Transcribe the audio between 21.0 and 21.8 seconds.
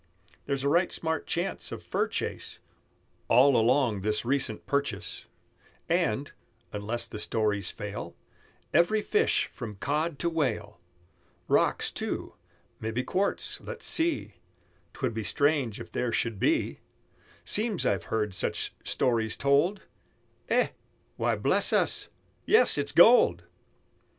why, bless